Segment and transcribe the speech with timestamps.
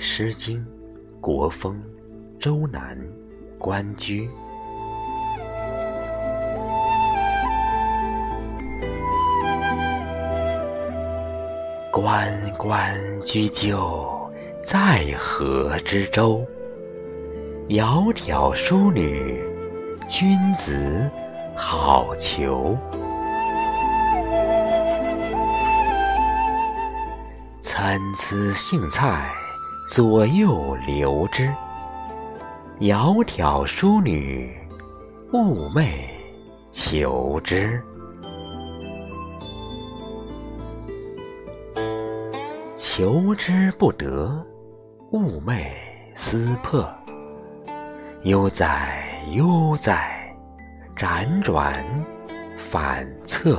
[0.00, 0.64] 诗经·
[1.20, 1.74] 国风·
[2.38, 2.96] 周南·
[3.58, 4.30] 关雎。
[11.92, 14.30] 关关雎鸠，
[14.64, 16.46] 在河之洲。
[17.66, 19.42] 窈窕淑女，
[20.06, 21.10] 君子
[21.56, 22.78] 好逑。
[27.60, 29.28] 参差荇菜，
[29.88, 31.50] 左右流之。
[32.78, 34.54] 窈窕淑女，
[35.32, 35.92] 寤寐
[36.70, 37.82] 求之。
[42.76, 44.44] 求之不得，
[45.10, 45.68] 寤寐
[46.14, 46.86] 思迫。
[48.24, 50.30] 悠哉悠哉，
[50.94, 51.82] 辗转
[52.58, 53.58] 反侧。